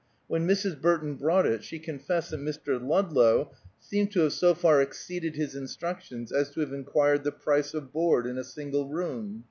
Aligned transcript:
When 0.25 0.47
Mrs. 0.47 0.81
Burton 0.81 1.13
brought 1.13 1.45
it 1.45 1.63
she 1.63 1.77
confessed 1.77 2.31
that 2.31 2.39
Mr. 2.39 2.81
Ludlow 2.83 3.51
seemed 3.77 4.11
to 4.13 4.21
have 4.21 4.33
so 4.33 4.55
far 4.55 4.81
exceeded 4.81 5.35
his 5.35 5.53
instructions 5.55 6.31
as 6.31 6.49
to 6.55 6.61
have 6.61 6.73
inquired 6.73 7.23
the 7.23 7.31
price 7.31 7.75
of 7.75 7.93
board 7.93 8.25
in 8.25 8.39
a 8.39 8.43
single 8.43 8.87
room. 8.87 9.39